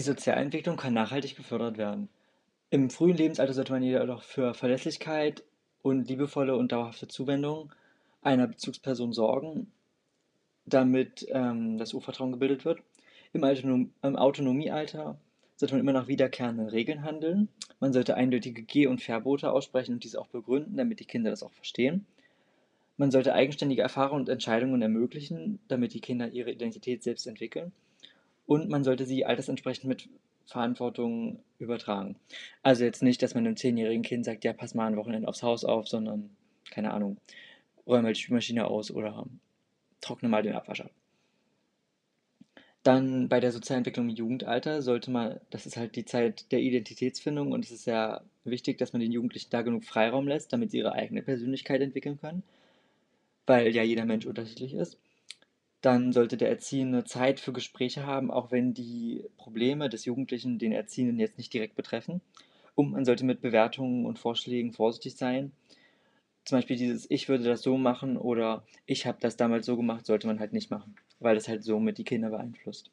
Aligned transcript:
Sozialentwicklung 0.00 0.76
kann 0.76 0.94
nachhaltig 0.94 1.36
gefördert 1.36 1.78
werden. 1.78 2.08
Im 2.70 2.90
frühen 2.90 3.16
Lebensalter 3.16 3.54
sollte 3.54 3.72
man 3.72 3.82
jedoch 3.82 4.22
für 4.22 4.54
Verlässlichkeit 4.54 5.44
und 5.82 6.08
liebevolle 6.08 6.56
und 6.56 6.72
dauerhafte 6.72 7.08
Zuwendung 7.08 7.72
einer 8.22 8.48
Bezugsperson 8.48 9.12
sorgen, 9.12 9.70
damit 10.64 11.26
ähm, 11.30 11.78
das 11.78 11.94
Urvertrauen 11.94 12.32
gebildet 12.32 12.64
wird. 12.64 12.80
Im, 13.32 13.44
Autonom 13.44 13.92
im 14.02 14.16
Autonomiealter 14.16 15.18
sollte 15.56 15.74
man 15.74 15.80
immer 15.80 15.92
nach 15.92 16.08
wiederkehrenden 16.08 16.68
Regeln 16.68 17.02
handeln. 17.02 17.48
Man 17.80 17.92
sollte 17.92 18.16
eindeutige 18.16 18.62
Geh- 18.62 18.88
und 18.88 19.02
Verbote 19.02 19.52
aussprechen 19.52 19.94
und 19.94 20.04
diese 20.04 20.20
auch 20.20 20.28
begründen, 20.28 20.76
damit 20.76 21.00
die 21.00 21.04
Kinder 21.04 21.30
das 21.30 21.42
auch 21.42 21.52
verstehen. 21.52 22.06
Man 22.96 23.10
sollte 23.10 23.34
eigenständige 23.34 23.82
Erfahrungen 23.82 24.22
und 24.22 24.28
Entscheidungen 24.28 24.82
ermöglichen, 24.82 25.60
damit 25.68 25.94
die 25.94 26.00
Kinder 26.00 26.28
ihre 26.28 26.50
Identität 26.50 27.02
selbst 27.02 27.26
entwickeln. 27.26 27.72
Und 28.46 28.68
man 28.68 28.84
sollte 28.84 29.06
sie 29.06 29.24
altersentsprechend 29.24 29.84
mit 29.84 30.08
Verantwortung 30.46 31.40
übertragen. 31.58 32.16
Also 32.62 32.84
jetzt 32.84 33.02
nicht, 33.02 33.22
dass 33.22 33.34
man 33.34 33.46
einem 33.46 33.56
zehnjährigen 33.56 34.02
Kind 34.02 34.24
sagt, 34.24 34.44
ja, 34.44 34.52
pass 34.52 34.74
mal 34.74 34.86
ein 34.86 34.96
Wochenende 34.96 35.28
aufs 35.28 35.42
Haus 35.42 35.64
auf, 35.64 35.88
sondern, 35.88 36.30
keine 36.70 36.92
Ahnung, 36.92 37.16
räume 37.86 38.02
mal 38.04 38.12
die 38.12 38.20
Spülmaschine 38.20 38.66
aus 38.66 38.90
oder 38.90 39.26
trockne 40.00 40.28
mal 40.28 40.42
den 40.42 40.54
Abwasch 40.54 40.82
ab. 40.82 40.90
Dann 42.84 43.28
bei 43.28 43.40
der 43.40 43.50
Sozialentwicklung 43.50 44.08
im 44.08 44.14
Jugendalter 44.14 44.80
sollte 44.80 45.10
man, 45.10 45.40
das 45.50 45.66
ist 45.66 45.76
halt 45.76 45.96
die 45.96 46.04
Zeit 46.04 46.52
der 46.52 46.60
Identitätsfindung 46.60 47.50
und 47.50 47.64
es 47.64 47.72
ist 47.72 47.82
sehr 47.82 48.22
wichtig, 48.44 48.78
dass 48.78 48.92
man 48.92 49.00
den 49.00 49.10
Jugendlichen 49.10 49.50
da 49.50 49.62
genug 49.62 49.84
Freiraum 49.84 50.28
lässt, 50.28 50.52
damit 50.52 50.70
sie 50.70 50.78
ihre 50.78 50.92
eigene 50.92 51.22
Persönlichkeit 51.22 51.80
entwickeln 51.80 52.20
können, 52.20 52.44
weil 53.46 53.74
ja 53.74 53.82
jeder 53.82 54.04
Mensch 54.04 54.24
unterschiedlich 54.24 54.74
ist. 54.74 54.98
Dann 55.86 56.12
sollte 56.12 56.36
der 56.36 56.50
Erziehende 56.50 57.04
Zeit 57.04 57.38
für 57.38 57.52
Gespräche 57.52 58.04
haben, 58.04 58.32
auch 58.32 58.50
wenn 58.50 58.74
die 58.74 59.22
Probleme 59.36 59.88
des 59.88 60.04
Jugendlichen 60.04 60.58
den 60.58 60.72
Erziehenden 60.72 61.20
jetzt 61.20 61.38
nicht 61.38 61.54
direkt 61.54 61.76
betreffen. 61.76 62.20
Und 62.74 62.90
man 62.90 63.04
sollte 63.04 63.24
mit 63.24 63.40
Bewertungen 63.40 64.04
und 64.04 64.18
Vorschlägen 64.18 64.72
vorsichtig 64.72 65.14
sein. 65.14 65.52
Zum 66.44 66.58
Beispiel 66.58 66.76
dieses 66.76 67.08
Ich 67.08 67.28
würde 67.28 67.44
das 67.44 67.62
so 67.62 67.76
machen 67.76 68.16
oder 68.16 68.64
ich 68.84 69.06
habe 69.06 69.18
das 69.20 69.36
damals 69.36 69.66
so 69.66 69.76
gemacht, 69.76 70.06
sollte 70.06 70.26
man 70.26 70.40
halt 70.40 70.52
nicht 70.52 70.72
machen 70.72 70.96
weil 71.20 71.34
das 71.34 71.48
halt 71.48 71.64
somit 71.64 71.98
die 71.98 72.04
Kinder 72.04 72.30
beeinflusst. 72.30 72.90